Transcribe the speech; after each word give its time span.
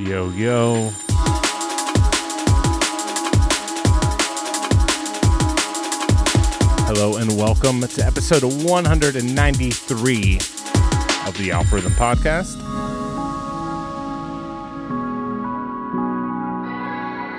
Yo, 0.00 0.30
yo. 0.30 0.90
Hello 6.86 7.16
and 7.18 7.36
welcome 7.36 7.82
to 7.82 8.06
episode 8.06 8.42
193 8.42 10.36
of 11.26 11.36
the 11.36 11.50
Algorithm 11.50 11.92
Podcast. 11.92 12.58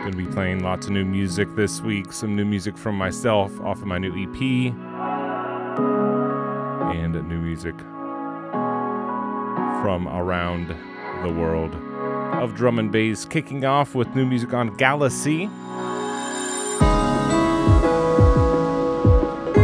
Going 0.01 0.11
to 0.11 0.17
be 0.17 0.27
playing 0.27 0.61
lots 0.61 0.85
of 0.85 0.91
new 0.91 1.03
music 1.03 1.55
this 1.55 1.81
week, 1.81 2.13
some 2.13 2.35
new 2.35 2.45
music 2.45 2.77
from 2.77 2.95
myself 2.95 3.59
off 3.61 3.79
of 3.79 3.87
my 3.87 3.97
new 3.97 4.11
EP, 4.11 4.39
and 6.93 7.27
new 7.27 7.39
music 7.39 7.75
from 9.81 10.07
around 10.07 10.67
the 11.23 11.33
world 11.33 11.75
of 12.41 12.55
drum 12.55 12.79
and 12.79 12.91
bass, 12.91 13.23
kicking 13.23 13.63
off 13.65 13.93
with 13.93 14.15
new 14.15 14.25
music 14.25 14.51
on 14.51 14.75
Galaxy 14.75 15.45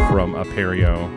from 0.08 0.36
Aperio. 0.36 1.10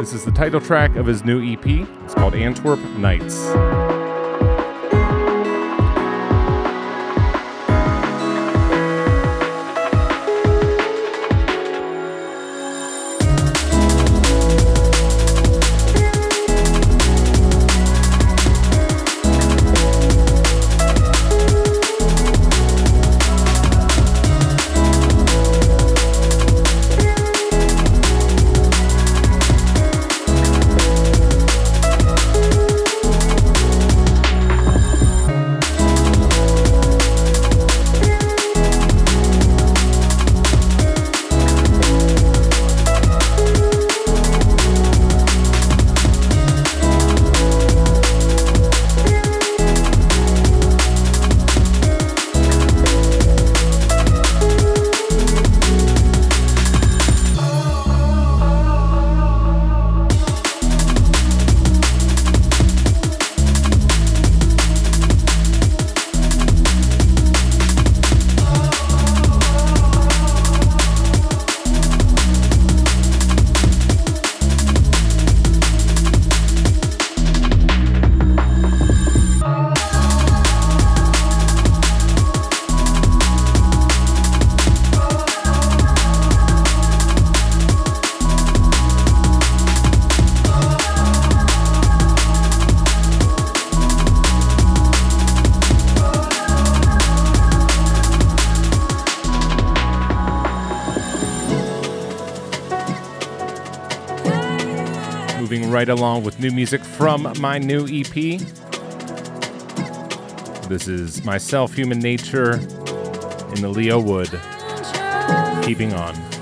This 0.00 0.12
is 0.12 0.24
the 0.24 0.32
title 0.32 0.60
track 0.60 0.96
of 0.96 1.06
his 1.06 1.24
new 1.24 1.40
EP. 1.40 1.64
It's 2.04 2.14
called 2.14 2.34
Antwerp 2.34 2.80
Nights. 2.98 4.03
Right 105.84 105.98
along 105.98 106.24
with 106.24 106.40
new 106.40 106.50
music 106.50 106.82
from 106.82 107.30
my 107.40 107.58
new 107.58 107.86
EP. 107.86 108.40
This 110.66 110.88
is 110.88 111.22
myself, 111.24 111.74
Human 111.74 111.98
Nature, 111.98 112.54
in 112.54 113.60
the 113.60 113.68
Leo 113.68 114.00
Wood. 114.00 114.30
Keeping 115.62 115.92
on. 115.92 116.33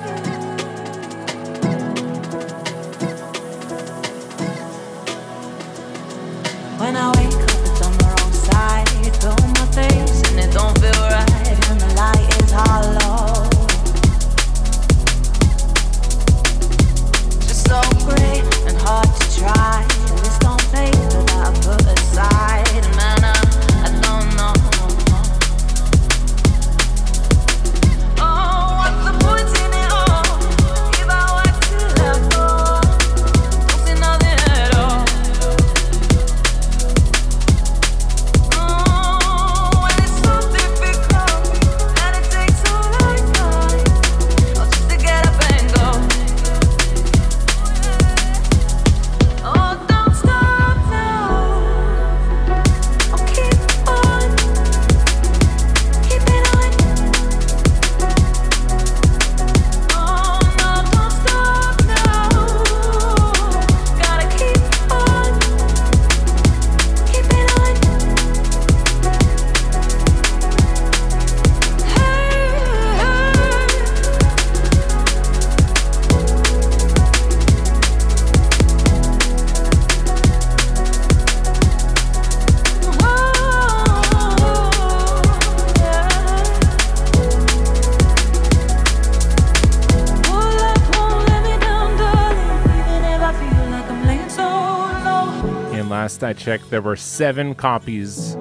Last 96.22 96.38
I 96.38 96.40
checked, 96.40 96.70
there 96.70 96.82
were 96.82 96.96
seven 96.96 97.54
copies 97.54 98.34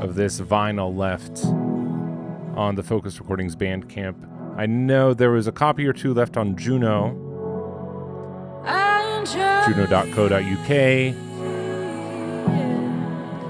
of 0.00 0.14
this 0.14 0.40
vinyl 0.40 0.96
left 0.96 1.44
on 2.56 2.74
the 2.76 2.82
Focus 2.82 3.18
Recordings 3.18 3.54
Bandcamp. 3.54 4.14
I 4.56 4.66
know 4.66 5.12
there 5.14 5.30
was 5.30 5.46
a 5.46 5.52
copy 5.52 5.86
or 5.86 5.92
two 5.92 6.14
left 6.14 6.36
on 6.36 6.56
Juno, 6.56 7.10
juno.co.uk. 9.66 10.68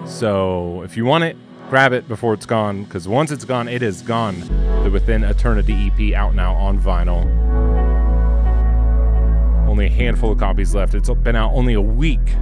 So 0.09 0.83
if 0.83 0.97
you 0.97 1.05
want 1.05 1.25
it, 1.25 1.37
grab 1.69 1.93
it 1.93 2.09
before 2.09 2.35
it's 2.35 2.47
gone, 2.47 2.85
because 2.85 3.07
once 3.07 3.31
it's 3.31 3.45
gone, 3.45 3.69
it 3.69 3.83
is 3.83 4.03
gone. 4.03 4.41
The 4.83 4.91
Within 4.91 5.23
Eternity 5.25 5.93
EP 5.95 6.15
out 6.15 6.35
now 6.35 6.55
on 6.55 6.81
vinyl. 6.81 7.25
Only 9.69 9.87
a 9.87 9.91
handful 9.91 10.33
of 10.33 10.39
copies 10.39 10.75
left. 10.75 10.95
It's 10.95 11.09
been 11.09 11.37
out 11.37 11.53
only 11.55 11.75
a 11.75 11.81
week. 11.81 12.35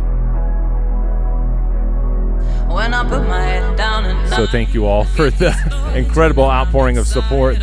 So 4.36 4.46
thank 4.46 4.74
you 4.74 4.86
all 4.86 5.04
for 5.04 5.30
the 5.30 5.92
incredible 5.96 6.44
outpouring 6.44 6.98
of 6.98 7.06
support 7.06 7.58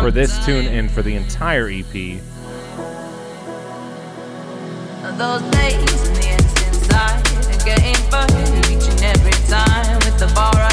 for 0.00 0.10
this 0.10 0.44
tune 0.44 0.66
and 0.66 0.90
for 0.90 1.02
the 1.02 1.14
entire 1.14 1.68
EP. 1.68 2.20
Those 5.16 5.42
days, 5.50 6.00
getting 7.64 7.94
burned 8.10 8.30
each 8.70 8.88
and 8.88 9.02
every 9.02 9.32
time 9.48 9.96
with 9.98 10.18
the 10.18 10.32
bar. 10.34 10.69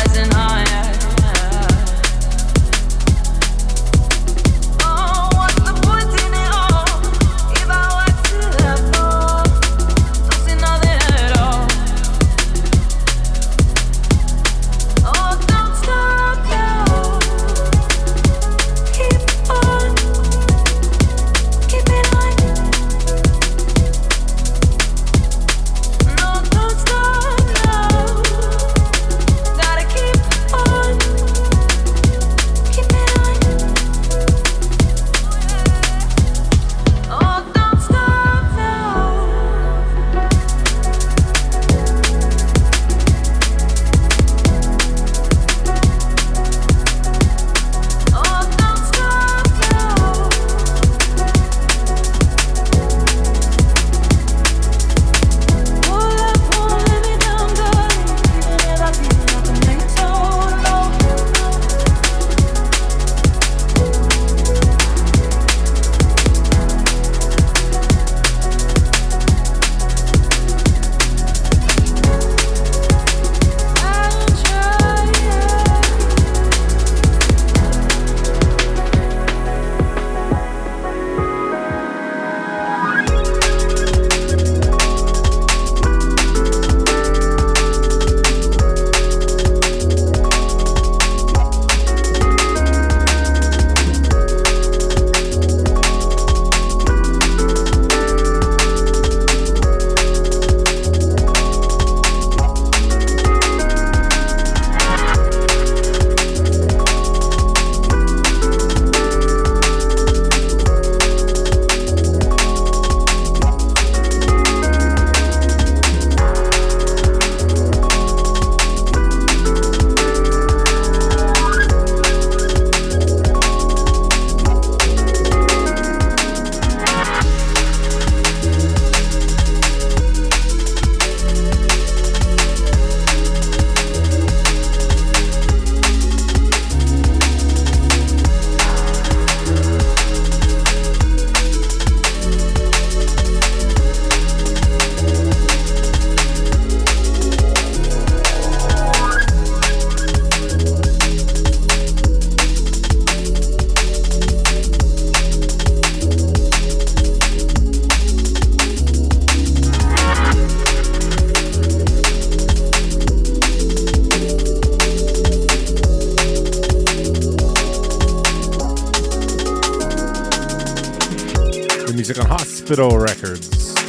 Hospital 172.68 173.00
Records 173.00 173.80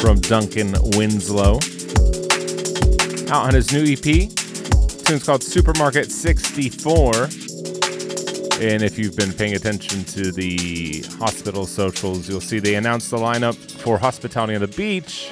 from 0.00 0.18
Duncan 0.20 0.74
Winslow. 0.96 1.56
Out 3.30 3.48
on 3.48 3.52
his 3.52 3.70
new 3.70 3.84
EP. 3.84 4.30
tune's 5.04 5.22
called 5.22 5.42
Supermarket 5.42 6.10
64. 6.10 7.12
And 8.62 8.82
if 8.82 8.98
you've 8.98 9.14
been 9.14 9.30
paying 9.30 9.56
attention 9.56 10.04
to 10.04 10.32
the 10.32 11.04
hospital 11.18 11.66
socials, 11.66 12.26
you'll 12.30 12.40
see 12.40 12.60
they 12.60 12.76
announced 12.76 13.10
the 13.10 13.18
lineup 13.18 13.56
for 13.82 13.98
Hospitality 13.98 14.54
on 14.54 14.62
the 14.62 14.68
Beach, 14.68 15.28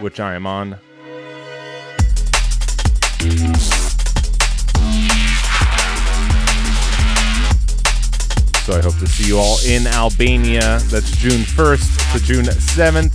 which 0.00 0.20
I 0.20 0.34
am 0.34 0.46
on. 0.46 0.78
I 8.74 8.82
hope 8.82 8.98
to 8.98 9.06
see 9.06 9.28
you 9.28 9.38
all 9.38 9.58
in 9.64 9.86
Albania. 9.86 10.80
That's 10.90 11.16
June 11.16 11.42
1st 11.42 12.12
to 12.12 12.24
June 12.24 12.44
7th. 12.44 13.12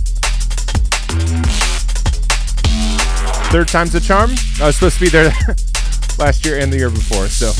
Third 3.52 3.68
time's 3.68 3.94
a 3.94 4.00
charm. 4.00 4.30
I 4.60 4.66
was 4.66 4.76
supposed 4.76 4.98
to 4.98 5.00
be 5.02 5.08
there 5.10 5.32
last 6.18 6.46
year 6.46 6.58
and 6.58 6.72
the 6.72 6.78
year 6.78 6.88
before, 6.88 7.26
so 7.28 7.52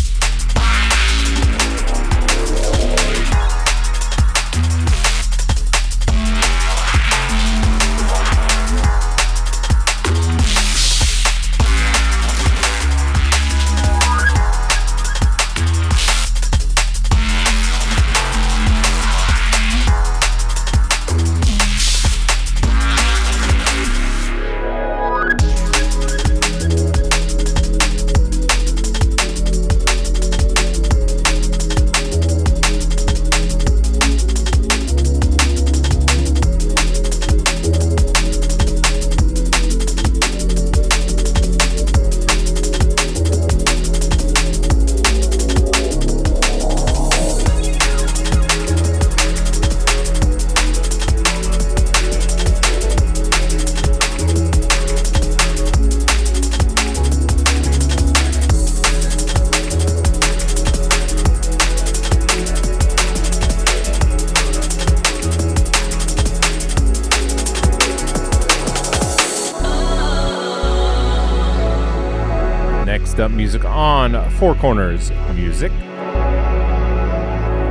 Four 74.38 74.56
Corners 74.56 75.10
Music. 75.34 75.72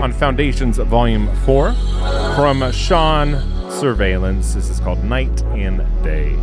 On 0.01 0.11
Foundations 0.11 0.79
Volume 0.87 1.27
4 1.45 1.71
from 2.35 2.71
Sean 2.71 3.69
Surveillance. 3.69 4.55
This 4.55 4.71
is 4.71 4.79
called 4.79 5.03
Night 5.03 5.43
and 5.53 5.77
Day. 6.03 6.35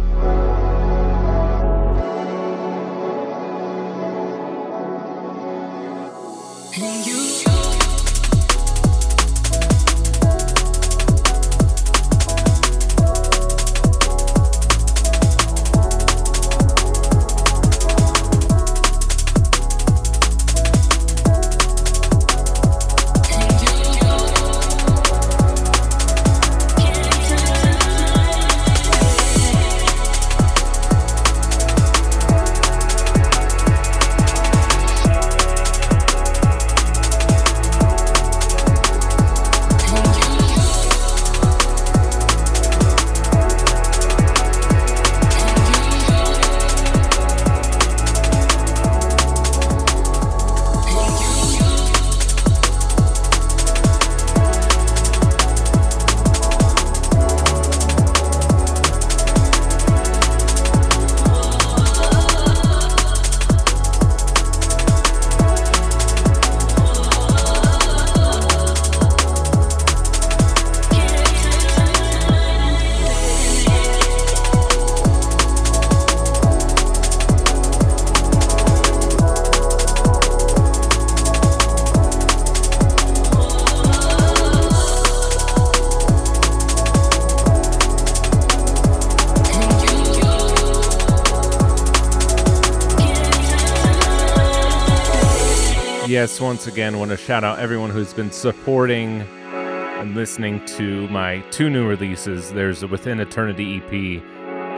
Yes, 96.16 96.40
once 96.40 96.66
again, 96.66 96.98
want 96.98 97.10
to 97.10 97.16
shout 97.18 97.44
out 97.44 97.58
everyone 97.58 97.90
who's 97.90 98.14
been 98.14 98.30
supporting 98.30 99.20
and 99.20 100.14
listening 100.14 100.64
to 100.64 101.06
my 101.08 101.40
two 101.50 101.68
new 101.68 101.86
releases. 101.86 102.50
There's 102.54 102.82
a 102.82 102.86
Within 102.86 103.20
Eternity 103.20 103.76
EP 103.76 104.22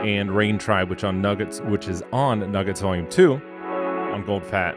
and 0.05 0.35
Rain 0.35 0.57
Tribe, 0.57 0.89
which 0.89 1.05
on 1.05 1.21
Nuggets, 1.21 1.61
which 1.61 1.87
is 1.87 2.03
on 2.11 2.51
Nuggets 2.51 2.81
Volume 2.81 3.09
Two 3.09 3.35
on 3.35 4.25
Gold 4.25 4.43
Fat. 4.43 4.75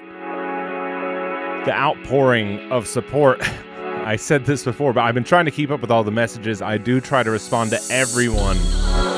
The 1.64 1.72
outpouring 1.72 2.70
of 2.70 2.86
support. 2.86 3.42
I 4.04 4.14
said 4.14 4.44
this 4.44 4.62
before, 4.62 4.92
but 4.92 5.00
I've 5.00 5.14
been 5.14 5.24
trying 5.24 5.46
to 5.46 5.50
keep 5.50 5.72
up 5.72 5.80
with 5.80 5.90
all 5.90 6.04
the 6.04 6.12
messages. 6.12 6.62
I 6.62 6.78
do 6.78 7.00
try 7.00 7.24
to 7.24 7.30
respond 7.32 7.70
to 7.70 7.80
everyone, 7.90 8.56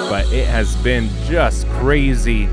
but 0.09 0.25
it 0.33 0.47
has 0.47 0.75
been 0.77 1.11
just 1.27 1.67
crazy 1.73 2.47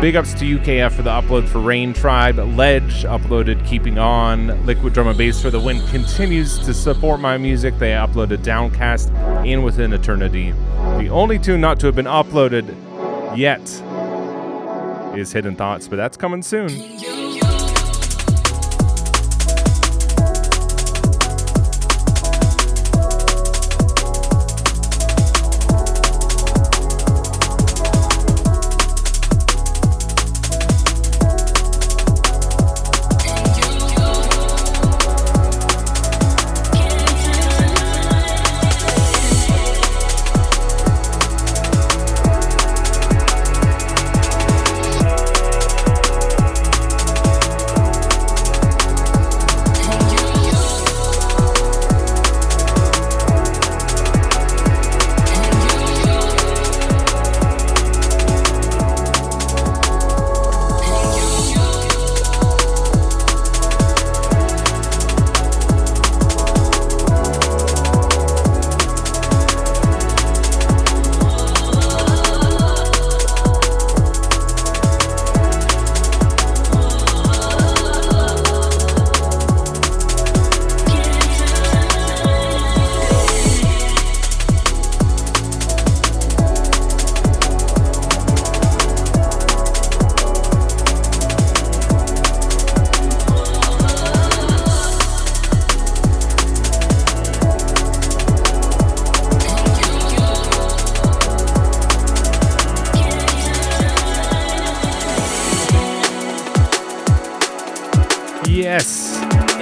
Big 0.00 0.16
ups 0.16 0.32
to 0.32 0.58
UKF 0.58 0.92
for 0.92 1.02
the 1.02 1.10
upload 1.10 1.46
for 1.46 1.58
Rain 1.58 1.92
Tribe. 1.92 2.38
Ledge 2.38 3.04
uploaded 3.04 3.66
Keeping 3.66 3.98
On. 3.98 4.64
Liquid 4.64 4.94
Drum 4.94 5.08
and 5.08 5.18
Bass 5.18 5.42
for 5.42 5.50
the 5.50 5.60
Win 5.60 5.86
continues 5.88 6.58
to 6.60 6.72
support 6.72 7.20
my 7.20 7.36
music. 7.36 7.78
They 7.78 7.90
uploaded 7.90 8.42
Downcast 8.42 9.10
and 9.10 9.62
Within 9.62 9.92
Eternity. 9.92 10.52
The 10.96 11.10
only 11.10 11.38
tune 11.38 11.60
not 11.60 11.78
to 11.80 11.86
have 11.86 11.96
been 11.96 12.06
uploaded 12.06 12.74
yet 13.36 13.60
is 15.18 15.32
Hidden 15.32 15.56
Thoughts, 15.56 15.86
but 15.86 15.96
that's 15.96 16.16
coming 16.16 16.40
soon. 16.40 16.70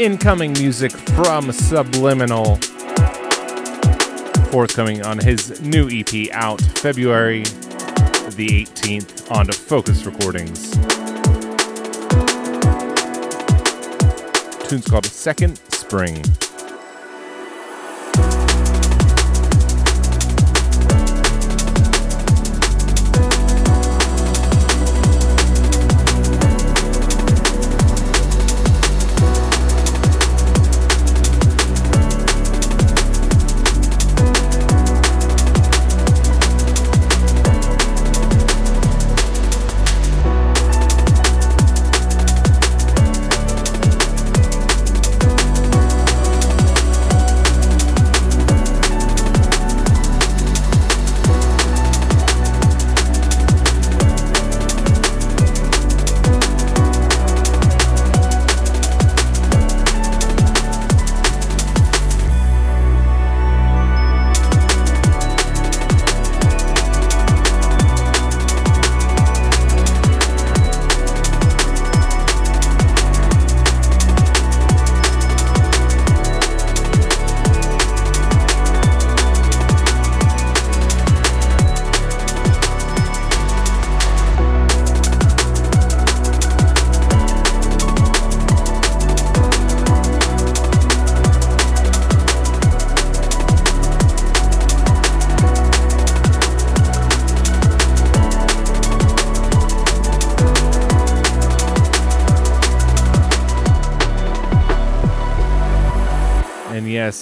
Incoming 0.09 0.55
music 0.55 0.91
from 0.91 1.53
Subliminal. 1.53 2.57
Forthcoming 4.51 5.05
on 5.05 5.19
his 5.19 5.61
new 5.61 5.87
EP 5.91 6.31
out 6.33 6.63
February 6.63 7.43
the 8.35 8.65
18th 8.65 9.31
on 9.31 9.53
Focus 9.53 10.07
Recordings. 10.07 10.71
tune's 14.67 14.87
called 14.87 15.05
Second 15.05 15.61
Spring. 15.75 16.25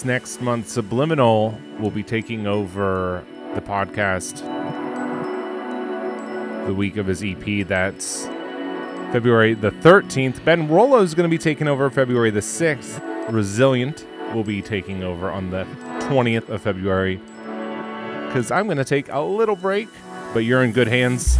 Next 0.06 0.40
month, 0.40 0.68
Subliminal 0.68 1.58
will 1.80 1.90
be 1.90 2.02
taking 2.02 2.46
over 2.46 3.24
the 3.54 3.60
podcast 3.60 4.40
the 6.66 6.74
week 6.74 6.96
of 6.96 7.06
his 7.06 7.22
EP. 7.24 7.66
That's 7.66 8.26
February 9.12 9.54
the 9.54 9.70
13th. 9.70 10.44
Ben 10.44 10.68
Rollo 10.68 11.02
is 11.02 11.14
going 11.14 11.28
to 11.28 11.34
be 11.34 11.38
taking 11.38 11.68
over 11.68 11.90
February 11.90 12.30
the 12.30 12.40
6th. 12.40 13.32
Resilient 13.32 14.06
will 14.32 14.44
be 14.44 14.62
taking 14.62 15.02
over 15.02 15.30
on 15.30 15.50
the 15.50 15.64
20th 16.08 16.48
of 16.48 16.62
February. 16.62 17.16
Because 18.26 18.50
I'm 18.50 18.66
going 18.66 18.78
to 18.78 18.84
take 18.84 19.08
a 19.08 19.20
little 19.20 19.56
break, 19.56 19.88
but 20.32 20.40
you're 20.40 20.62
in 20.62 20.72
good 20.72 20.88
hands. 20.88 21.36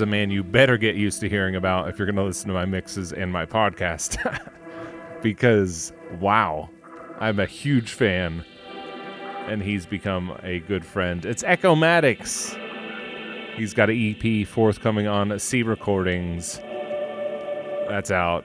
A 0.00 0.06
man 0.06 0.30
you 0.30 0.42
better 0.42 0.76
get 0.76 0.96
used 0.96 1.20
to 1.20 1.28
hearing 1.28 1.56
about 1.56 1.88
if 1.88 1.98
you're 1.98 2.06
going 2.06 2.16
to 2.16 2.24
listen 2.24 2.48
to 2.48 2.54
my 2.54 2.64
mixes 2.64 3.12
and 3.12 3.32
my 3.32 3.46
podcast. 3.46 4.18
because, 5.22 5.92
wow, 6.18 6.70
I'm 7.18 7.38
a 7.38 7.46
huge 7.46 7.92
fan. 7.92 8.44
And 9.46 9.62
he's 9.62 9.86
become 9.86 10.38
a 10.42 10.60
good 10.60 10.84
friend. 10.84 11.24
It's 11.24 11.42
Echo 11.42 11.74
Echomatics. 11.74 12.56
He's 13.56 13.74
got 13.74 13.90
an 13.90 14.16
EP 14.22 14.46
forthcoming 14.46 15.06
on 15.06 15.38
C 15.38 15.62
Recordings. 15.62 16.58
That's 17.88 18.10
out 18.10 18.44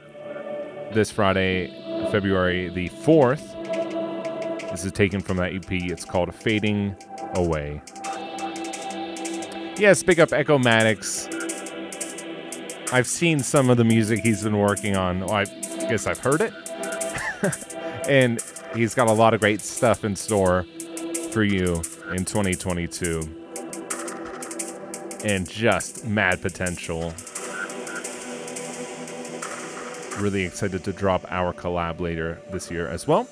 this 0.94 1.12
Friday, 1.12 1.68
February 2.12 2.70
the 2.70 2.90
4th. 2.90 3.52
This 4.72 4.86
is 4.86 4.92
taken 4.92 5.22
from 5.22 5.38
that 5.38 5.54
EP. 5.54 5.72
It's 5.72 6.06
called 6.06 6.34
Fading 6.34 6.96
Away. 7.36 7.82
Yes, 9.78 10.04
pick 10.04 10.20
up 10.20 10.32
Echo 10.32 10.58
Echomatics. 10.58 11.35
I've 12.92 13.08
seen 13.08 13.40
some 13.40 13.70
of 13.70 13.78
the 13.78 13.84
music 13.84 14.22
he's 14.22 14.44
been 14.44 14.58
working 14.58 14.96
on. 14.96 15.22
Well, 15.22 15.34
I 15.34 15.46
guess 15.90 16.08
I've 16.08 16.20
heard 16.20 16.42
it. 16.42 16.54
and 18.08 18.40
he's 18.76 18.94
got 18.94 19.08
a 19.08 19.14
lot 19.14 19.34
of 19.34 19.40
great 19.40 19.62
stuff 19.62 20.04
in 20.04 20.16
store 20.16 20.66
for 21.32 21.44
you 21.44 21.82
in 22.14 22.26
2022. 22.26 23.22
And 25.24 25.50
just 25.50 26.06
mad 26.06 26.42
potential. 26.42 27.14
Really 30.20 30.46
excited 30.46 30.84
to 30.84 30.94
drop 30.94 31.26
our 31.30 31.54
collab 31.54 32.00
later 32.00 32.40
this 32.52 32.70
year 32.70 32.88
as 32.88 33.08
well. 33.08 33.28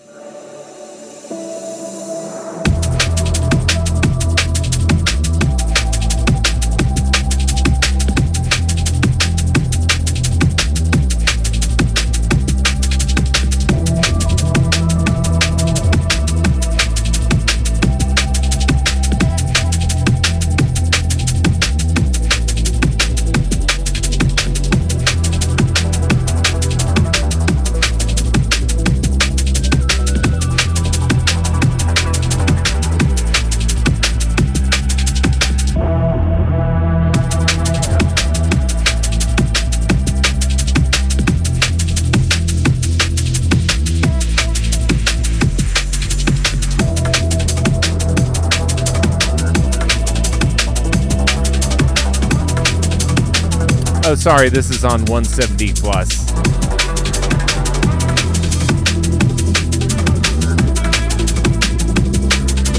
Sorry, 54.24 54.48
this 54.48 54.70
is 54.70 54.86
on 54.86 55.04
170 55.08 55.74
plus. 55.74 56.32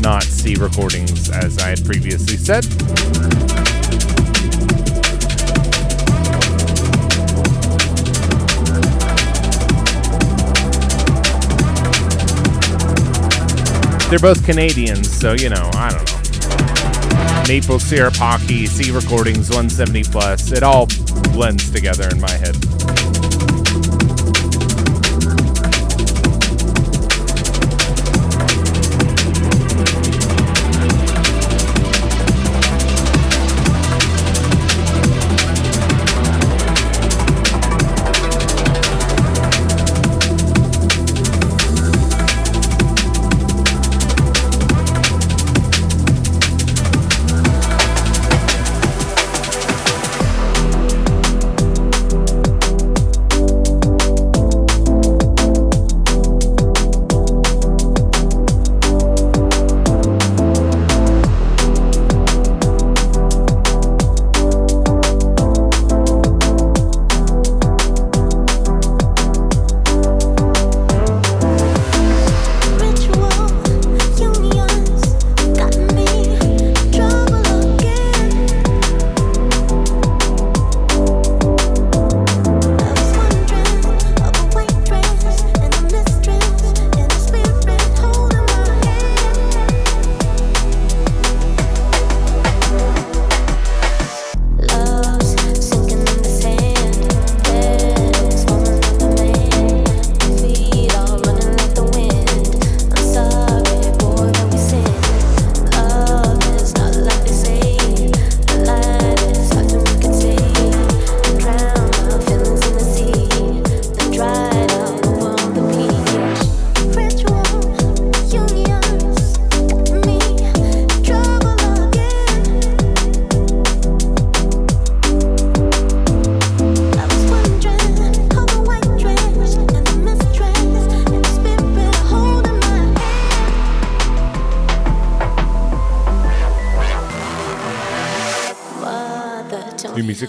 Not 0.00 0.22
C 0.22 0.54
recordings, 0.54 1.28
as 1.28 1.58
I 1.58 1.68
had 1.68 1.84
previously 1.84 2.38
said. 2.38 2.64
They're 14.08 14.18
both 14.18 14.42
Canadians, 14.46 15.14
so 15.14 15.34
you 15.34 15.50
know, 15.50 15.70
I 15.74 15.90
don't 15.90 16.10
know. 16.10 16.13
Maple 17.46 17.78
syrup 17.78 18.16
hockey, 18.16 18.66
C 18.66 18.90
recordings, 18.90 19.50
170 19.50 20.04
plus. 20.04 20.50
It 20.52 20.62
all 20.62 20.86
blends 21.32 21.70
together 21.70 22.08
in 22.08 22.20
my 22.20 22.30
head. 22.30 22.56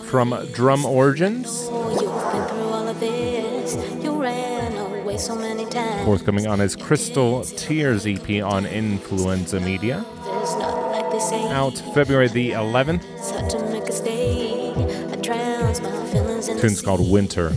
From 0.06 0.48
Drum 0.54 0.86
Origins. 0.86 1.68
Forthcoming 6.06 6.48
on 6.48 6.60
his 6.60 6.76
Crystal 6.76 7.44
Tears 7.44 8.06
EP 8.06 8.44
on 8.44 8.66
Influenza 8.66 9.60
Media. 9.60 10.06
Out 11.52 11.78
February 11.94 12.28
the 12.28 12.52
11th. 12.52 13.02
Tune's 16.62 16.82
called 16.82 17.12
Winter. 17.12 17.54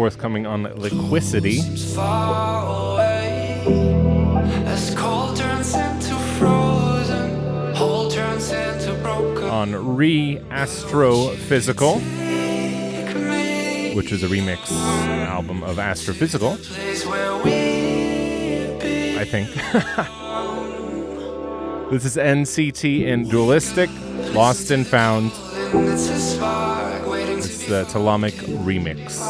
Forthcoming 0.00 0.46
on 0.46 0.64
Liquicity. 0.64 1.60
on 9.50 9.96
Re 9.96 10.38
Astrophysical, 10.48 11.96
which 13.94 14.10
is 14.10 14.22
a 14.22 14.28
remix 14.28 14.72
album 15.26 15.62
of 15.64 15.76
Astrophysical. 15.76 16.52
I 19.18 19.24
think. 19.26 19.50
this 21.90 22.06
is 22.06 22.16
NCT 22.16 23.02
in 23.02 23.28
Dualistic, 23.28 23.90
Lost 24.32 24.70
and 24.70 24.86
Found. 24.86 25.30
The 27.70 27.84
Talamic 27.84 28.32
remix. 28.66 29.20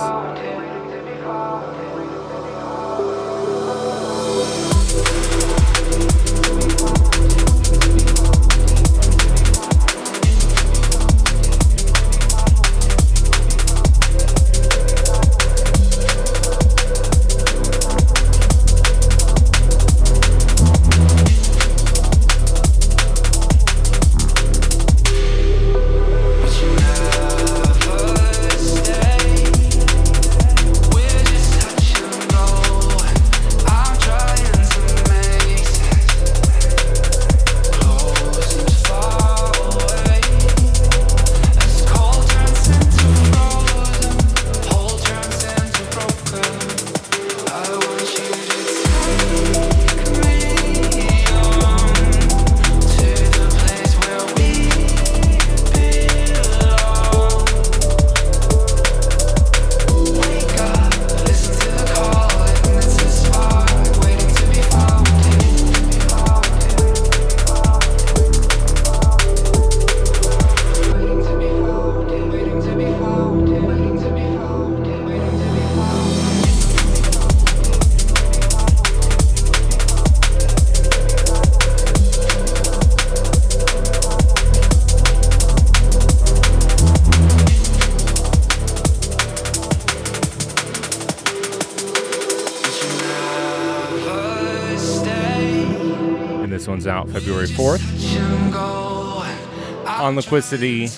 Liquicity, 100.31 100.89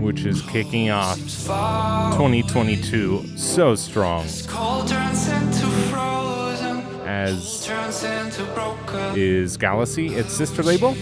which 0.00 0.24
is 0.24 0.40
kicking 0.42 0.90
off 0.90 1.18
2022 1.18 3.36
so 3.36 3.74
strong 3.74 4.24
as 7.04 7.68
is 9.16 9.56
Galaxy, 9.56 10.14
its 10.14 10.32
sister 10.32 10.62
label. 10.62 10.94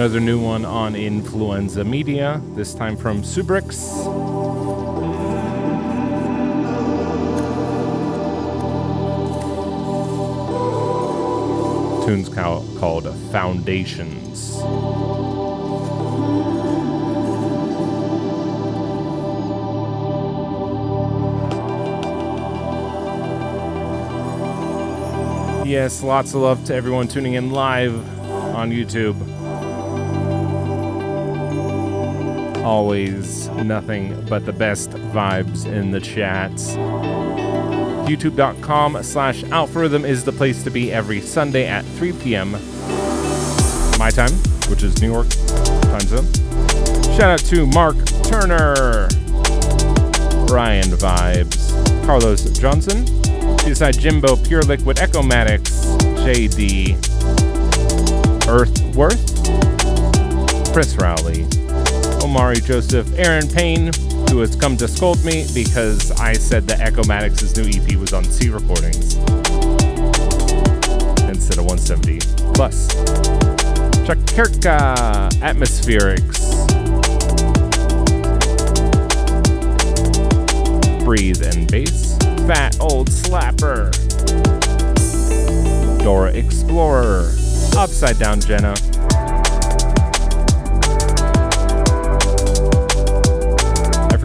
Another 0.00 0.18
new 0.18 0.40
one 0.40 0.64
on 0.64 0.96
Influenza 0.96 1.84
Media, 1.84 2.40
this 2.54 2.72
time 2.72 2.96
from 2.96 3.20
Subrix. 3.20 4.02
Tune's 12.06 12.30
called 12.30 13.14
Foundations. 13.30 14.56
Yes, 25.68 26.02
lots 26.02 26.32
of 26.32 26.40
love 26.40 26.64
to 26.64 26.74
everyone 26.74 27.06
tuning 27.06 27.34
in 27.34 27.50
live 27.50 27.94
on 28.56 28.70
YouTube. 28.70 29.39
Always 32.62 33.48
nothing 33.48 34.24
but 34.28 34.44
the 34.44 34.52
best 34.52 34.90
vibes 34.90 35.66
in 35.66 35.90
the 35.90 36.00
chats. 36.00 36.74
YouTube.com 38.10 39.02
slash 39.02 39.42
alpharhythm 39.44 40.04
is 40.04 40.24
the 40.24 40.32
place 40.32 40.62
to 40.64 40.70
be 40.70 40.92
every 40.92 41.20
Sunday 41.20 41.66
at 41.66 41.84
3 41.84 42.12
p.m. 42.14 42.52
my 43.98 44.10
time, 44.10 44.32
which 44.68 44.82
is 44.82 45.00
New 45.00 45.12
York 45.12 45.28
time 45.84 46.00
zone. 46.00 46.26
Shout 47.16 47.30
out 47.30 47.40
to 47.40 47.66
Mark 47.66 47.96
Turner, 48.24 49.08
Ryan 50.50 50.90
Vibes, 50.90 52.04
Carlos 52.04 52.44
Johnson, 52.58 53.04
Beside 53.64 53.98
Jimbo, 53.98 54.36
Pure 54.36 54.62
Liquid, 54.62 54.98
Echo 54.98 55.22
Echomatics, 55.22 55.96
JD, 56.24 56.96
Earthworth, 58.48 59.24
Chris 60.72 60.96
Rowley, 60.96 61.46
Omari 62.30 62.60
Joseph, 62.60 63.12
Aaron 63.18 63.48
Payne, 63.48 63.90
who 64.30 64.38
has 64.38 64.54
come 64.54 64.76
to 64.76 64.86
scold 64.86 65.24
me 65.24 65.46
because 65.52 66.12
I 66.12 66.32
said 66.34 66.64
that 66.68 66.78
Echo 66.78 67.02
Echomatics' 67.02 67.56
new 67.56 67.66
EP 67.68 67.98
was 67.98 68.12
on 68.12 68.22
C 68.22 68.48
recordings 68.50 69.16
instead 71.26 71.58
of 71.58 71.64
170 71.66 72.20
plus. 72.54 72.86
Chakerka, 74.06 74.78
uh, 74.96 75.28
Atmospherics, 75.40 76.54
Breathe 81.04 81.42
and 81.42 81.68
Bass 81.68 82.16
fat 82.46 82.76
old 82.78 83.10
slapper. 83.10 83.90
Dora 86.04 86.30
Explorer. 86.30 87.32
Upside 87.76 88.20
down 88.20 88.40
Jenna. 88.40 88.76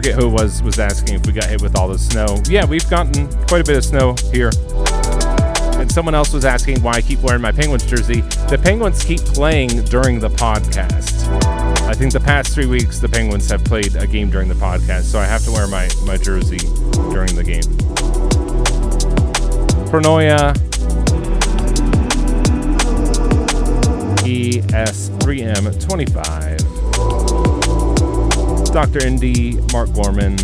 Forget 0.06 0.22
who 0.22 0.28
was 0.28 0.62
was 0.62 0.78
asking 0.78 1.16
if 1.16 1.26
we 1.26 1.32
got 1.32 1.46
hit 1.46 1.60
with 1.60 1.76
all 1.76 1.88
the 1.88 1.98
snow. 1.98 2.40
Yeah, 2.48 2.64
we've 2.64 2.88
gotten 2.88 3.26
quite 3.46 3.62
a 3.62 3.64
bit 3.64 3.76
of 3.76 3.84
snow 3.84 4.14
here. 4.32 4.52
And 5.80 5.90
someone 5.90 6.14
else 6.14 6.32
was 6.32 6.44
asking 6.44 6.80
why 6.80 6.92
I 6.92 7.00
keep 7.00 7.18
wearing 7.20 7.42
my 7.42 7.50
Penguins 7.50 7.84
jersey. 7.84 8.20
The 8.48 8.60
Penguins 8.62 9.02
keep 9.02 9.18
playing 9.20 9.82
during 9.86 10.20
the 10.20 10.30
podcast. 10.30 11.26
I 11.88 11.92
think 11.92 12.12
the 12.12 12.20
past 12.20 12.54
three 12.54 12.66
weeks 12.66 13.00
the 13.00 13.08
Penguins 13.08 13.50
have 13.50 13.64
played 13.64 13.96
a 13.96 14.06
game 14.06 14.30
during 14.30 14.46
the 14.48 14.54
podcast, 14.54 15.04
so 15.04 15.18
I 15.18 15.24
have 15.24 15.42
to 15.44 15.50
wear 15.50 15.66
my, 15.66 15.88
my 16.04 16.16
jersey 16.16 16.58
during 17.10 17.34
the 17.34 17.44
game. 17.44 17.62
Pronoia 19.90 20.54
ES3M25. 24.22 26.55
Dr. 28.76 29.06
Indy, 29.06 29.58
Mark 29.72 29.90
Gorman, 29.94 30.36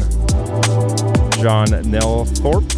John 1.42 1.66
Nelthorpe. 1.84 2.72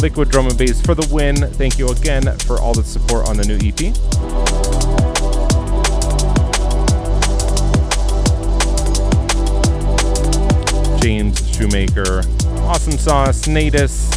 Liquid 0.00 0.30
Drum 0.30 0.46
and 0.46 0.56
Bass 0.56 0.80
for 0.80 0.94
the 0.94 1.06
win. 1.12 1.36
Thank 1.36 1.78
you 1.78 1.90
again 1.90 2.22
for 2.38 2.58
all 2.58 2.72
the 2.72 2.82
support 2.82 3.28
on 3.28 3.36
the 3.36 3.44
new 3.44 3.56
EP. 3.56 3.92
James 11.02 11.46
Shoemaker, 11.54 12.22
Awesome 12.62 12.96
Sauce, 12.96 13.46
Natus, 13.46 14.08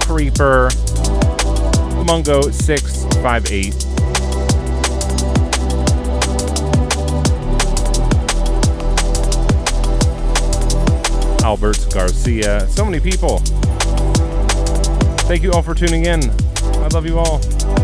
Creeper, 0.00 0.70
Mungo658. 2.08 3.91
Albert 11.52 11.86
Garcia. 11.92 12.66
So 12.66 12.82
many 12.82 12.98
people. 12.98 13.40
Thank 15.28 15.42
you 15.42 15.52
all 15.52 15.60
for 15.60 15.74
tuning 15.74 16.06
in. 16.06 16.30
I 16.30 16.88
love 16.94 17.04
you 17.04 17.18
all. 17.18 17.81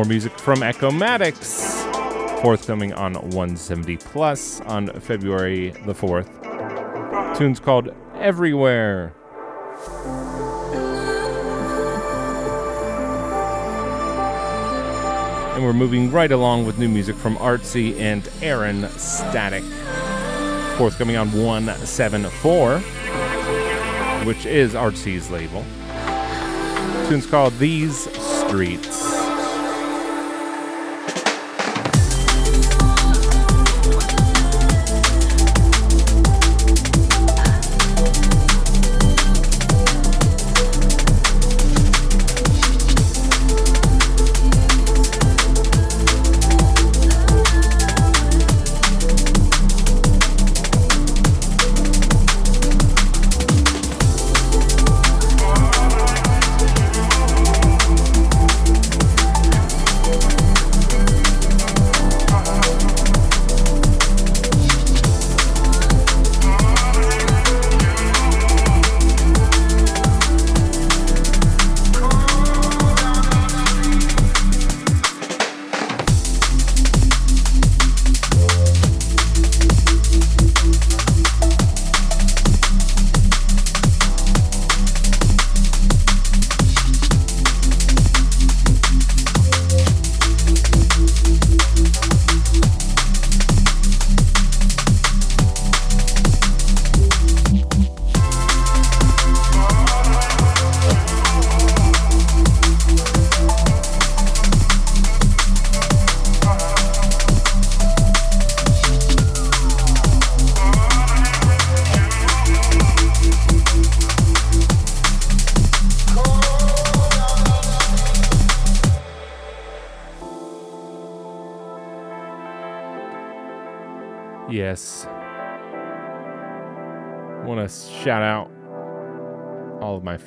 more 0.00 0.08
music 0.08 0.38
from 0.38 0.62
Echo 0.62 0.90
Maddox, 0.90 1.84
forthcoming 2.40 2.94
on 2.94 3.12
170 3.12 3.98
Plus 3.98 4.62
on 4.62 4.88
February 4.98 5.72
the 5.84 5.92
4th. 5.92 7.36
Tunes 7.36 7.60
called 7.60 7.90
Everywhere. 8.14 9.12
And 15.54 15.62
we're 15.62 15.74
moving 15.74 16.10
right 16.10 16.32
along 16.32 16.64
with 16.64 16.78
new 16.78 16.88
music 16.88 17.14
from 17.14 17.36
Artsy 17.36 18.00
and 18.00 18.26
Aaron 18.40 18.88
Static, 18.96 19.62
forthcoming 20.78 21.16
on 21.16 21.30
174, 21.32 22.78
which 24.24 24.46
is 24.46 24.74
Artsy's 24.74 25.28
label. 25.28 25.62
Tunes 27.06 27.26
called 27.26 27.52
These 27.58 28.08
Streets. 28.18 28.89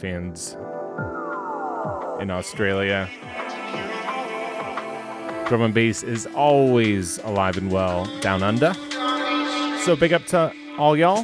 Fans 0.04 0.58
in 2.20 2.30
Australia. 2.30 3.10
Drum 5.47 5.62
and 5.62 5.74
bass 5.74 6.04
is 6.04 6.28
always 6.36 7.20
alive 7.20 7.56
and 7.56 7.72
well 7.72 8.06
down 8.20 8.43
under. 8.43 8.74
So 9.86 9.95
big 9.95 10.12
up 10.12 10.26
to 10.26 10.51
all 10.78 10.97
y'all. 10.97 11.24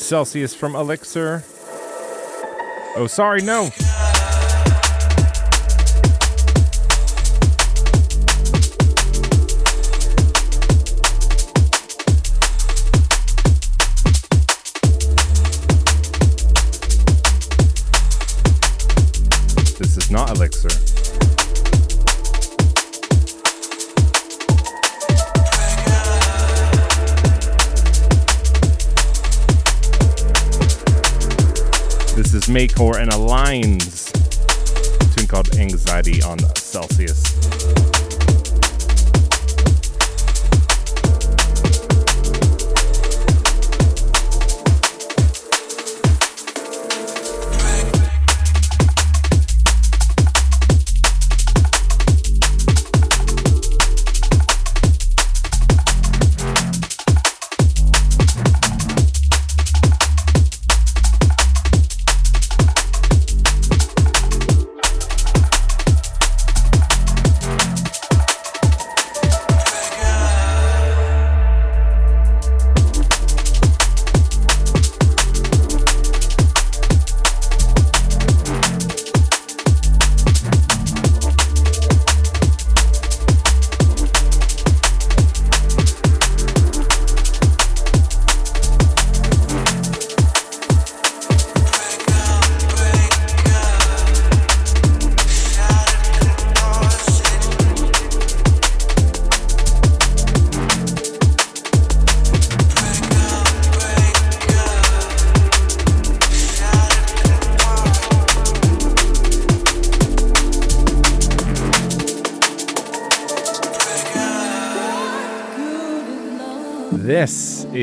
Celsius 0.00 0.54
from 0.54 0.74
Elixir. 0.74 1.44
Oh, 2.96 3.06
sorry, 3.08 3.42
no. 3.42 3.70
Is 32.40 32.48
Makor 32.48 33.00
and 33.00 33.10
Aligns. 33.10 34.10
A 35.00 35.14
tune 35.14 35.26
called 35.26 35.54
Anxiety 35.56 36.22
on 36.22 36.38
Celsius. 36.54 37.79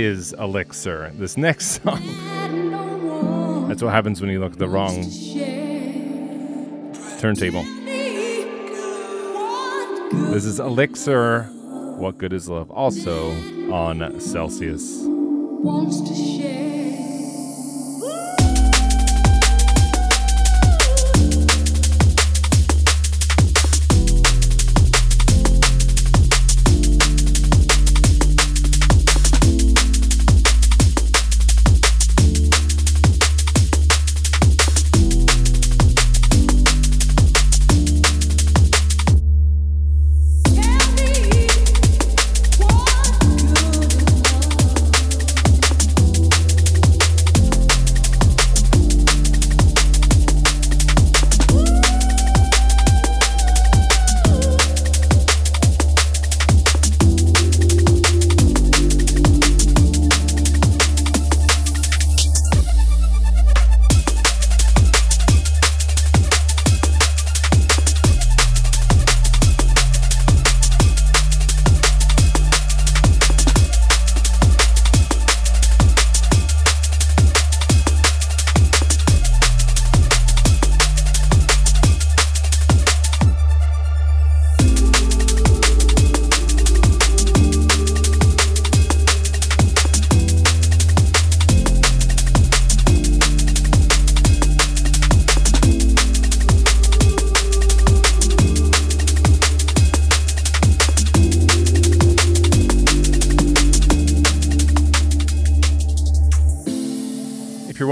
Is 0.08 0.34
Elixir. 0.34 1.12
This 1.16 1.38
next 1.38 1.66
song. 1.84 2.02
That's 3.68 3.84
what 3.84 3.92
happens 3.92 4.22
when 4.22 4.30
you 4.30 4.40
look 4.40 4.54
at 4.54 4.60
the 4.60 4.68
wrong 4.68 5.04
turntable. 7.20 7.64
This 10.32 10.46
is 10.46 10.60
Elixir. 10.60 11.44
What 11.44 12.18
good 12.18 12.34
is 12.34 12.48
love? 12.50 12.72
Also 12.72 13.32
on 13.72 14.20
Celsius. 14.20 15.04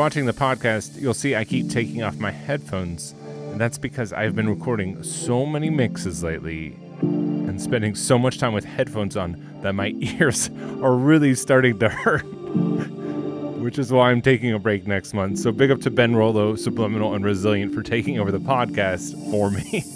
Watching 0.05 0.27
the 0.27 0.33
podcast, 0.33 1.01
you'll 1.01 1.15
see 1.15 1.35
I 1.35 1.43
keep 1.43 1.67
taking 1.67 2.03
off 2.03 2.19
my 2.19 2.29
headphones, 2.29 3.15
and 3.49 3.59
that's 3.59 3.79
because 3.79 4.13
I've 4.13 4.35
been 4.35 4.47
recording 4.47 5.01
so 5.01 5.47
many 5.47 5.71
mixes 5.71 6.23
lately 6.23 6.77
and 7.01 7.59
spending 7.59 7.95
so 7.95 8.19
much 8.19 8.37
time 8.37 8.53
with 8.53 8.65
headphones 8.65 9.17
on 9.17 9.43
that 9.63 9.73
my 9.73 9.87
ears 10.19 10.51
are 10.83 10.93
really 10.93 11.33
starting 11.33 11.79
to 11.79 11.89
hurt. 11.89 12.21
Which 13.63 13.79
is 13.79 13.91
why 13.91 14.11
I'm 14.11 14.21
taking 14.21 14.53
a 14.53 14.59
break 14.59 14.85
next 14.85 15.15
month. 15.15 15.39
So 15.39 15.51
big 15.51 15.71
up 15.71 15.81
to 15.81 15.89
Ben 15.89 16.15
Rollo, 16.15 16.55
Subliminal 16.55 17.15
and 17.15 17.25
Resilient 17.25 17.73
for 17.73 17.81
taking 17.81 18.19
over 18.19 18.31
the 18.31 18.39
podcast 18.39 19.13
for 19.31 19.49
me. 19.49 19.83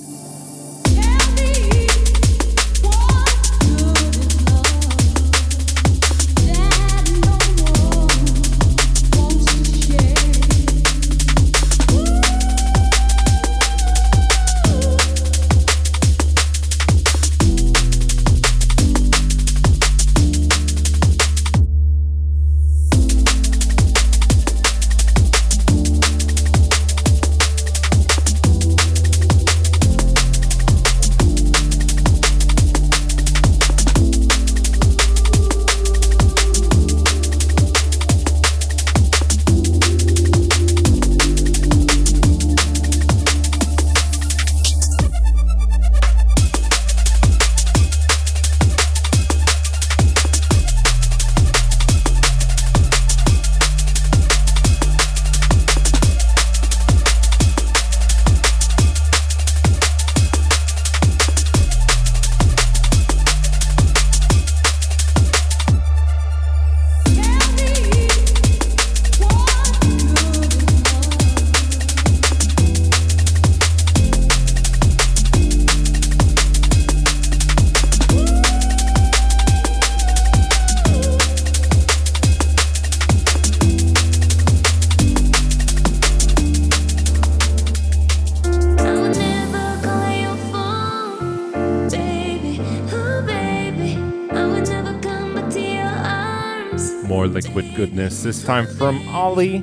goodness, 97.80 98.24
this 98.24 98.44
time 98.44 98.68
from 98.68 99.08
Ollie. 99.08 99.62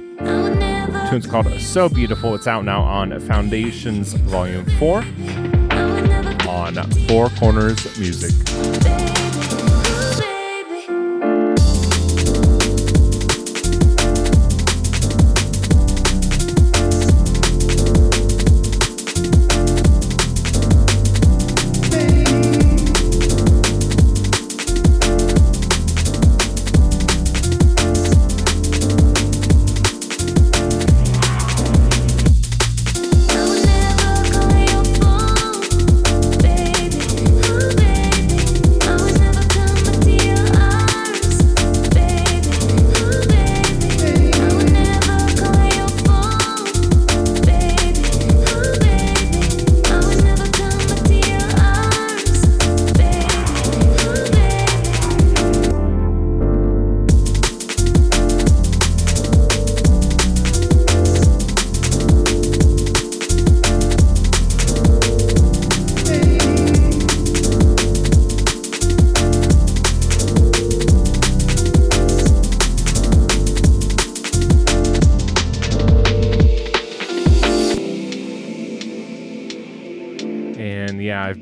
Tune's 1.10 1.26
called 1.26 1.52
So 1.60 1.86
Beautiful. 1.86 2.34
It's 2.34 2.46
out 2.46 2.64
now 2.64 2.80
on 2.80 3.20
Foundations 3.20 4.14
Volume 4.14 4.64
4 4.78 5.04
I 5.70 5.84
would 5.84 6.08
never, 6.08 6.48
on 6.48 6.76
Four 7.06 7.28
Corners 7.28 7.98
Music. 7.98 8.85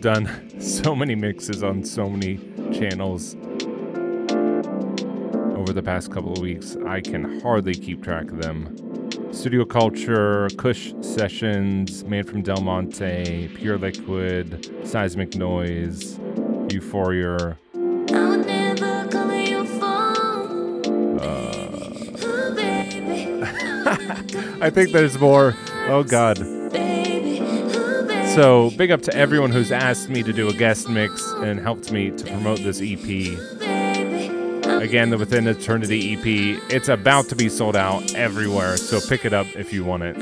Done 0.05 0.29
so 0.61 0.95
many 0.95 1.15
mixes 1.15 1.63
on 1.63 1.83
so 1.83 2.11
many 2.11 2.37
channels 2.79 3.37
over 5.57 5.73
the 5.73 5.83
past 5.83 6.13
couple 6.13 6.31
of 6.31 6.41
weeks. 6.41 6.77
I 6.87 7.01
can 7.01 7.41
hardly 7.41 7.75
keep 7.75 8.05
track 8.05 8.31
of 8.31 8.43
them. 8.43 8.77
Studio 9.33 9.65
Culture, 9.65 10.49
Kush 10.59 10.93
Sessions, 11.01 12.05
Man 12.05 12.23
from 12.25 12.43
Del 12.43 12.61
Monte, 12.61 13.49
Pure 13.55 13.79
Liquid, 13.79 14.87
Seismic 14.87 15.37
Noise, 15.37 16.21
Euphoria, 16.71 17.57
I 17.75 18.29
would 18.29 18.47
never 18.47 19.09
call 19.09 19.31
on 19.31 19.47
your 19.47 19.65
phone. 19.65 21.19
Uh. 21.19 22.27
Ooh, 22.27 22.55
baby. 22.55 23.43
I 24.61 24.69
think 24.69 24.93
there's 24.93 25.19
more. 25.19 25.55
Oh 25.89 26.03
God. 26.03 26.54
So 28.35 28.71
big 28.71 28.91
up 28.91 29.01
to 29.03 29.15
everyone 29.15 29.53
who's 29.53 29.71
asked 29.71 30.09
me 30.09 30.25
to 30.25 30.33
do 30.33 30.49
a 30.49 30.53
guest 30.53 30.89
mix 30.89 31.25
and 31.37 31.61
helped 31.61 31.93
me 31.93 32.11
to 32.11 32.25
promote 32.25 32.59
this 32.59 32.81
EP. 32.83 32.99
Again, 34.83 35.11
the 35.11 35.17
Within 35.17 35.47
Eternity 35.47 36.15
EP. 36.15 36.61
It's 36.69 36.89
about 36.89 37.29
to 37.29 37.37
be 37.37 37.49
sold 37.49 37.77
out 37.77 38.13
everywhere, 38.17 38.77
so 38.77 38.99
pick 39.09 39.25
it 39.25 39.33
up 39.33 39.47
if 39.55 39.73
you 39.73 39.85
want 39.85 40.03
it. 40.03 40.17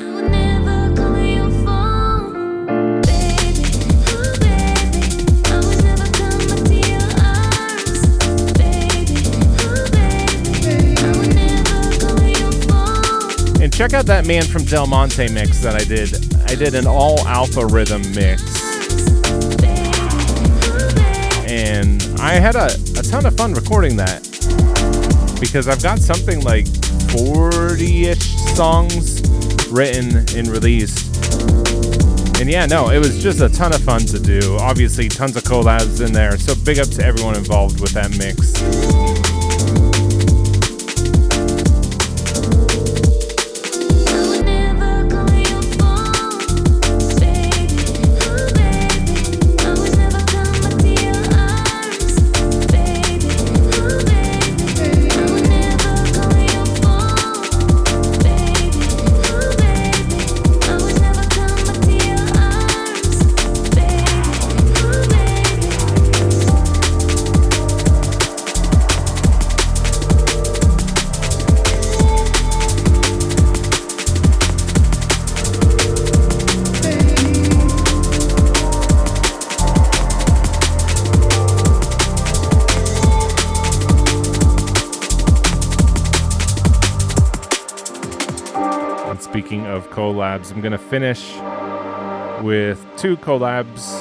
And 13.62 13.72
check 13.72 13.94
out 13.94 14.04
that 14.04 14.26
Man 14.26 14.42
from 14.42 14.64
Del 14.64 14.86
Monte 14.86 15.32
mix 15.32 15.62
that 15.62 15.74
I 15.74 15.84
did. 15.84 16.31
I 16.52 16.54
did 16.54 16.74
an 16.74 16.86
all 16.86 17.18
alpha 17.26 17.64
rhythm 17.64 18.02
mix, 18.14 18.42
and 21.48 22.02
I 22.20 22.34
had 22.34 22.56
a, 22.56 22.66
a 22.98 23.02
ton 23.02 23.24
of 23.24 23.34
fun 23.38 23.54
recording 23.54 23.96
that 23.96 24.20
because 25.40 25.66
I've 25.66 25.82
got 25.82 25.98
something 25.98 26.42
like 26.42 26.66
40 27.12 28.04
ish 28.04 28.34
songs 28.54 29.26
written 29.70 30.14
and 30.36 30.48
released. 30.48 31.24
And 32.38 32.50
yeah, 32.50 32.66
no, 32.66 32.90
it 32.90 32.98
was 32.98 33.22
just 33.22 33.40
a 33.40 33.48
ton 33.48 33.72
of 33.72 33.82
fun 33.82 34.00
to 34.00 34.20
do. 34.20 34.58
Obviously, 34.60 35.08
tons 35.08 35.34
of 35.36 35.44
collabs 35.44 36.04
in 36.04 36.12
there. 36.12 36.36
So 36.36 36.54
big 36.54 36.78
up 36.78 36.88
to 36.88 37.02
everyone 37.02 37.34
involved 37.34 37.80
with 37.80 37.92
that 37.92 38.10
mix. 38.18 39.11
Collabs, 90.02 90.50
I'm 90.50 90.60
going 90.60 90.72
to 90.72 90.78
finish 90.78 91.32
with 92.42 92.84
two 92.96 93.16
collabs. 93.18 94.00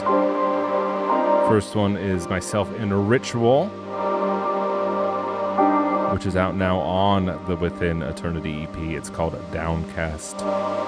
First 1.47 1.75
one 1.75 1.95
is 1.95 2.27
myself 2.27 2.67
and 2.79 3.07
Ritual, 3.07 3.67
which 6.11 6.25
is 6.25 6.35
out 6.35 6.55
now 6.55 6.79
on 6.79 7.25
the 7.47 7.55
Within 7.55 8.01
Eternity 8.01 8.63
EP. 8.63 8.77
It's 8.77 9.11
called 9.11 9.35
Downcast. 9.51 10.80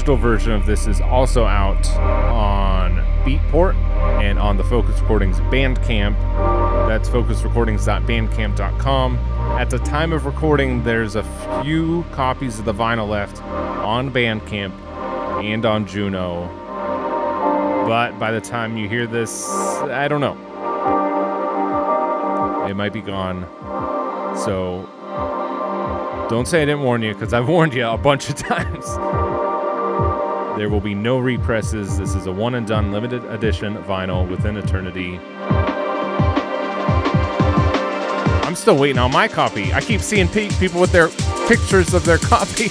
Digital 0.00 0.16
version 0.16 0.52
of 0.52 0.64
this 0.64 0.86
is 0.86 1.02
also 1.02 1.44
out 1.44 1.86
on 1.98 2.96
Beatport 3.22 3.74
and 4.22 4.38
on 4.38 4.56
the 4.56 4.64
Focus 4.64 4.98
Recordings 5.02 5.38
Bandcamp. 5.52 6.18
That's 6.88 7.06
focusrecordings.bandcamp.com. 7.10 9.16
At 9.58 9.68
the 9.68 9.78
time 9.80 10.14
of 10.14 10.24
recording, 10.24 10.82
there's 10.84 11.16
a 11.16 11.62
few 11.62 12.06
copies 12.12 12.58
of 12.58 12.64
the 12.64 12.72
vinyl 12.72 13.10
left 13.10 13.42
on 13.42 14.10
Bandcamp 14.10 14.72
and 15.44 15.66
on 15.66 15.86
Juno. 15.86 16.46
But 17.86 18.18
by 18.18 18.30
the 18.30 18.40
time 18.40 18.78
you 18.78 18.88
hear 18.88 19.06
this, 19.06 19.50
I 19.50 20.08
don't 20.08 20.22
know. 20.22 20.38
It 22.66 22.74
might 22.74 22.94
be 22.94 23.02
gone. 23.02 23.46
So 24.46 24.88
don't 26.30 26.46
say 26.46 26.62
I 26.62 26.64
didn't 26.64 26.82
warn 26.82 27.02
you, 27.02 27.12
because 27.12 27.34
I've 27.34 27.48
warned 27.48 27.74
you 27.74 27.84
a 27.84 27.98
bunch 27.98 28.30
of 28.30 28.36
times. 28.36 28.69
There 30.60 30.68
will 30.68 30.82
be 30.82 30.94
no 30.94 31.18
represses. 31.18 31.96
This 31.96 32.14
is 32.14 32.26
a 32.26 32.32
one 32.32 32.54
and 32.54 32.66
done 32.66 32.92
limited 32.92 33.24
edition 33.24 33.76
vinyl 33.84 34.28
within 34.28 34.58
eternity. 34.58 35.18
I'm 38.44 38.54
still 38.54 38.76
waiting 38.76 38.98
on 38.98 39.10
my 39.10 39.26
copy. 39.26 39.72
I 39.72 39.80
keep 39.80 40.02
seeing 40.02 40.28
pe- 40.28 40.50
people 40.58 40.78
with 40.78 40.92
their 40.92 41.08
pictures 41.48 41.94
of 41.94 42.04
their 42.04 42.18
copy. 42.18 42.68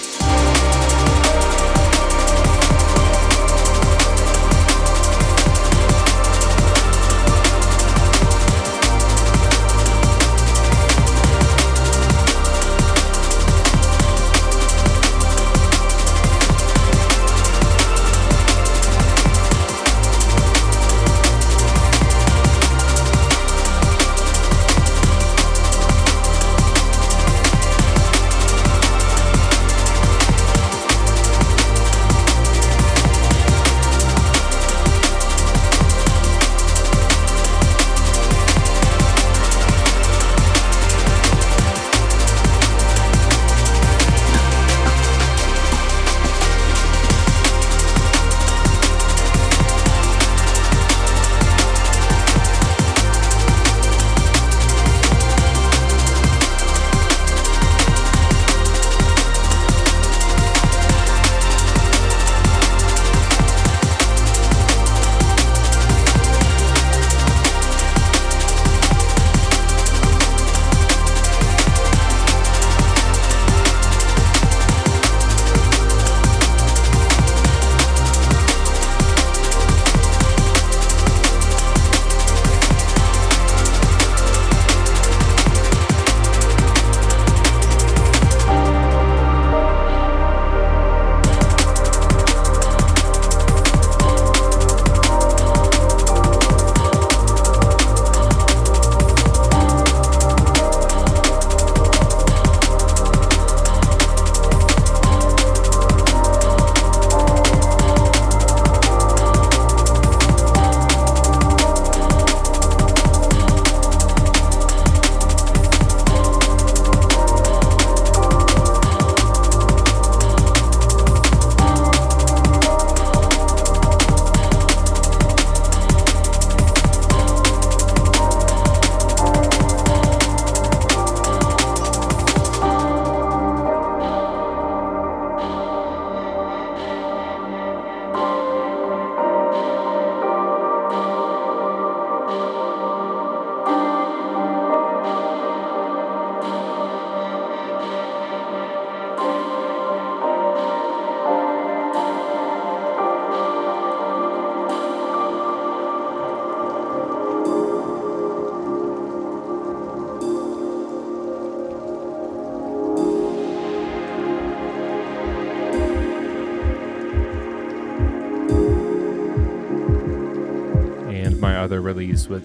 My 171.70 171.76
other 171.76 171.82
release, 171.82 172.28
with, 172.28 172.44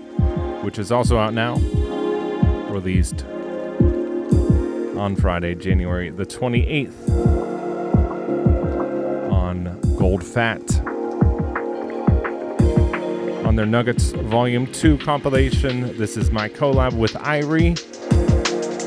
which 0.62 0.78
is 0.78 0.92
also 0.92 1.16
out 1.16 1.32
now, 1.32 1.56
released 2.68 3.24
on 4.98 5.16
Friday, 5.16 5.54
January 5.54 6.10
the 6.10 6.26
28th 6.26 7.08
on 9.32 9.80
Gold 9.96 10.22
Fat. 10.22 10.60
On 13.46 13.56
their 13.56 13.66
Nuggets 13.66 14.10
Volume 14.12 14.70
2 14.72 14.98
compilation, 14.98 15.96
this 15.96 16.16
is 16.16 16.30
my 16.30 16.48
collab 16.48 16.92
with 16.94 17.12
Irie, 17.14 17.78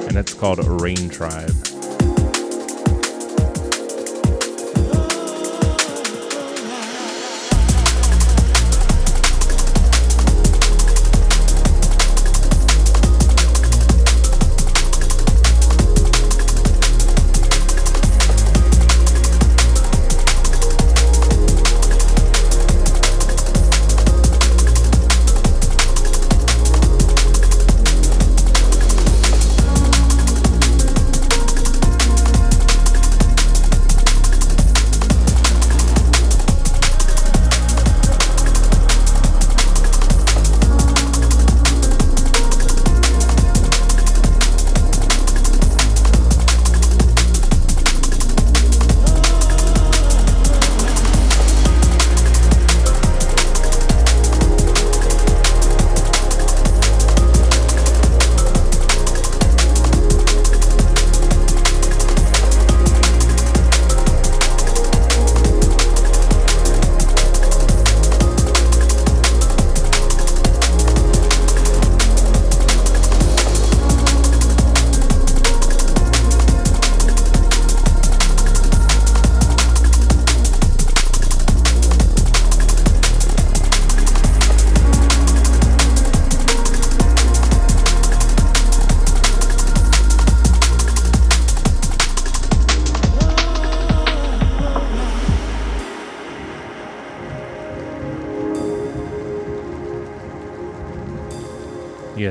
and 0.07 0.17
it's 0.17 0.33
called 0.33 0.63
Rain 0.81 1.09
Tribe. 1.09 1.76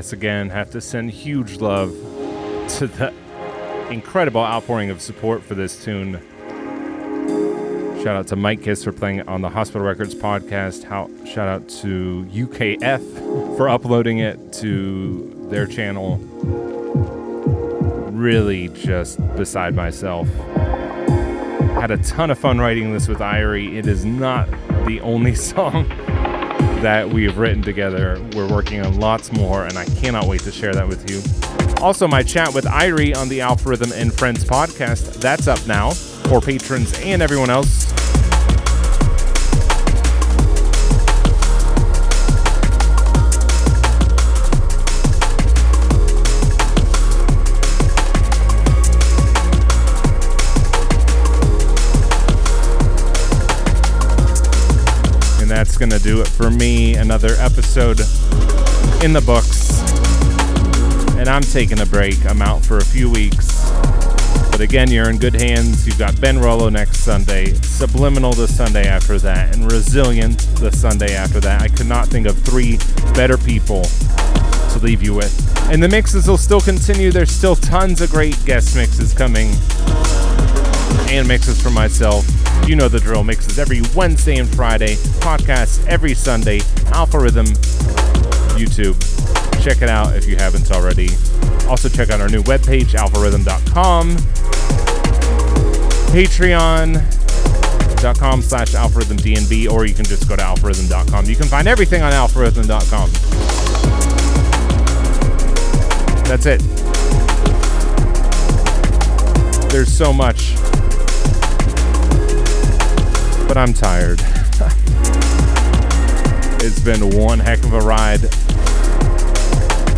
Yes, 0.07 0.13
again, 0.13 0.49
have 0.51 0.69
to 0.69 0.79
send 0.79 1.11
huge 1.11 1.57
love 1.57 1.89
to 2.77 2.87
the 2.87 3.13
incredible 3.89 4.39
outpouring 4.39 4.89
of 4.89 5.01
support 5.01 5.43
for 5.43 5.53
this 5.53 5.83
tune. 5.83 6.21
Shout 8.01 8.15
out 8.15 8.27
to 8.27 8.37
Mike 8.37 8.63
Kiss 8.63 8.85
for 8.85 8.93
playing 8.93 9.17
it 9.17 9.27
on 9.27 9.41
the 9.41 9.49
Hospital 9.49 9.85
Records 9.85 10.15
podcast. 10.15 10.85
How, 10.85 11.09
shout 11.25 11.49
out 11.49 11.67
to 11.81 12.25
UKF 12.31 13.57
for 13.57 13.67
uploading 13.67 14.19
it 14.19 14.53
to 14.53 15.49
their 15.49 15.67
channel. 15.67 16.15
Really 18.13 18.69
just 18.69 19.19
beside 19.35 19.75
myself. 19.75 20.29
Had 21.75 21.91
a 21.91 21.97
ton 21.97 22.31
of 22.31 22.39
fun 22.39 22.59
writing 22.59 22.93
this 22.93 23.09
with 23.09 23.19
Irie. 23.19 23.75
It 23.75 23.87
is 23.87 24.05
not 24.05 24.47
the 24.85 25.01
only 25.01 25.35
song 25.51 25.85
that 26.81 27.09
we 27.09 27.23
have 27.23 27.37
written 27.37 27.61
together. 27.61 28.21
We're 28.35 28.47
working 28.49 28.85
on 28.85 28.99
lots 28.99 29.31
more, 29.31 29.65
and 29.65 29.77
I 29.77 29.85
cannot 29.85 30.27
wait 30.27 30.41
to 30.41 30.51
share 30.51 30.73
that 30.73 30.87
with 30.87 31.09
you. 31.09 31.21
Also, 31.83 32.07
my 32.07 32.23
chat 32.23 32.53
with 32.53 32.65
Irie 32.65 33.15
on 33.15 33.29
the 33.29 33.41
Alpha 33.41 33.69
Rhythm 33.69 33.91
and 33.93 34.13
Friends 34.13 34.43
podcast, 34.43 35.19
that's 35.21 35.47
up 35.47 35.65
now 35.67 35.91
for 35.91 36.41
patrons 36.41 36.99
and 37.01 37.21
everyone 37.21 37.49
else. 37.49 37.86
Going 55.77 55.91
to 55.91 55.99
do 55.99 56.21
it 56.21 56.27
for 56.27 56.49
me. 56.49 56.95
Another 56.95 57.35
episode 57.37 57.99
in 59.03 59.13
the 59.13 59.23
books. 59.25 59.79
And 61.17 61.29
I'm 61.29 61.41
taking 61.41 61.79
a 61.79 61.85
break. 61.85 62.25
I'm 62.25 62.41
out 62.41 62.65
for 62.65 62.77
a 62.77 62.85
few 62.85 63.11
weeks. 63.11 63.69
But 64.49 64.61
again, 64.61 64.89
you're 64.89 65.09
in 65.09 65.19
good 65.19 65.35
hands. 65.35 65.85
You've 65.85 65.99
got 65.99 66.19
Ben 66.19 66.39
Rollo 66.39 66.69
next 66.69 66.99
Sunday, 66.99 67.53
Subliminal 67.53 68.33
the 68.33 68.47
Sunday 68.47 68.87
after 68.87 69.19
that, 69.19 69.55
and 69.55 69.71
Resilient 69.71 70.39
the 70.57 70.71
Sunday 70.71 71.13
after 71.13 71.39
that. 71.41 71.61
I 71.61 71.67
could 71.67 71.87
not 71.87 72.07
think 72.07 72.25
of 72.25 72.37
three 72.39 72.77
better 73.13 73.37
people 73.37 73.83
to 73.83 74.79
leave 74.81 75.03
you 75.03 75.13
with. 75.13 75.69
And 75.71 75.83
the 75.83 75.89
mixes 75.89 76.27
will 76.27 76.37
still 76.37 76.61
continue. 76.61 77.11
There's 77.11 77.31
still 77.31 77.55
tons 77.55 78.01
of 78.01 78.09
great 78.09 78.37
guest 78.45 78.75
mixes 78.75 79.13
coming 79.13 79.51
and 81.09 81.27
mixes 81.27 81.61
for 81.61 81.69
myself. 81.69 82.25
You 82.65 82.75
know 82.75 82.87
the 82.87 82.99
drill. 82.99 83.23
Mixes 83.23 83.59
every 83.59 83.81
Wednesday 83.95 84.37
and 84.37 84.49
Friday. 84.49 84.95
Podcasts 85.19 85.85
every 85.87 86.13
Sunday. 86.13 86.61
Alpha 86.87 87.19
Rhythm, 87.19 87.45
YouTube. 88.55 88.95
Check 89.63 89.81
it 89.81 89.89
out 89.89 90.15
if 90.15 90.27
you 90.27 90.37
haven't 90.37 90.71
already. 90.71 91.09
Also, 91.67 91.89
check 91.89 92.09
out 92.09 92.21
our 92.21 92.29
new 92.29 92.41
webpage, 92.43 92.95
alpharhythm.com. 92.95 94.17
Patreon.com 96.13 98.41
slash 98.41 98.69
alpharhythmdnb, 98.69 99.69
or 99.69 99.85
you 99.85 99.93
can 99.93 100.05
just 100.05 100.27
go 100.27 100.35
to 100.35 100.41
alpharhythm.com. 100.41 101.25
You 101.25 101.35
can 101.35 101.47
find 101.47 101.67
everything 101.67 102.01
on 102.01 102.13
alpharhythm.com. 102.13 103.11
That's 106.27 106.45
it. 106.45 106.61
There's 109.69 109.91
so 109.91 110.13
much 110.13 110.53
but 113.47 113.57
I'm 113.57 113.73
tired. 113.73 114.19
it's 116.61 116.79
been 116.81 117.09
one 117.17 117.39
heck 117.39 117.63
of 117.63 117.73
a 117.73 117.79
ride, 117.79 118.23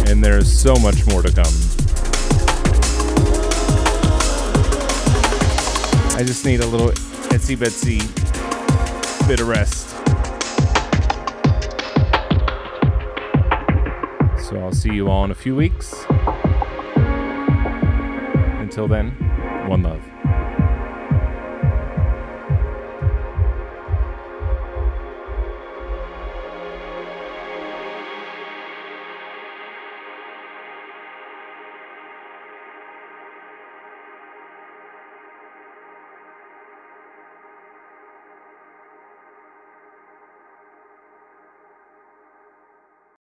and 0.07 0.23
there's 0.23 0.51
so 0.51 0.75
much 0.75 1.07
more 1.07 1.23
to 1.23 1.31
come. 1.31 1.53
I 6.15 6.23
just 6.23 6.45
need 6.45 6.59
a 6.59 6.65
little 6.65 6.89
itsy 7.29 7.57
bitsy 7.57 7.99
bit 9.27 9.39
of 9.39 9.47
rest. 9.47 9.89
So 14.49 14.59
I'll 14.59 14.73
see 14.73 14.93
you 14.93 15.07
all 15.09 15.23
in 15.23 15.31
a 15.31 15.35
few 15.35 15.55
weeks. 15.55 15.93
Until 18.59 18.87
then, 18.87 19.11
one 19.67 19.83
love. 19.83 20.18